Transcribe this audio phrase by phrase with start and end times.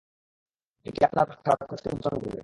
[0.85, 2.39] এটি আপনার পাপ, খারাপ কাজকে মোচন করবে।